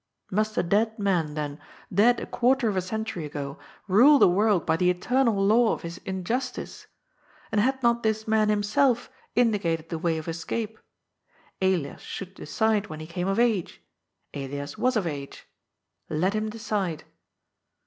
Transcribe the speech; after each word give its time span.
Must 0.31 0.57
a 0.57 0.63
dead 0.63 0.97
man, 0.97 1.35
then, 1.35 1.59
dead 1.93 2.19
a 2.19 2.25
quarter 2.25 2.67
of 2.67 2.75
a 2.75 2.81
century 2.81 3.23
ago, 3.23 3.59
rule 3.87 4.17
the 4.17 4.27
world 4.27 4.65
by 4.65 4.75
the 4.75 4.89
eternal 4.89 5.45
law 5.45 5.73
of 5.73 5.83
his 5.83 5.99
injustice? 5.99 6.87
And 7.51 7.61
had 7.61 7.83
not 7.83 8.01
this 8.01 8.27
man 8.27 8.49
himself 8.49 9.11
indicated 9.35 9.89
the 9.89 9.99
way 9.99 10.17
of 10.17 10.27
escape? 10.27 10.79
Elias 11.61 12.01
should 12.01 12.33
decide 12.33 12.87
when 12.87 12.99
he 12.99 13.05
came 13.05 13.27
of 13.27 13.37
age. 13.37 13.79
Elias 14.33 14.75
was 14.75 14.97
of 14.97 15.05
age. 15.05 15.45
Let 16.09 16.33
him 16.33 16.49
decide. 16.49 17.03